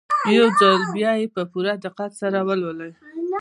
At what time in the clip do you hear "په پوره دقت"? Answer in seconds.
1.35-2.11